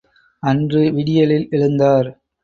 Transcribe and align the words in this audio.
அன்று 0.43 0.81
விடியலில் 0.91 1.45
எழுந்தார். 1.51 2.09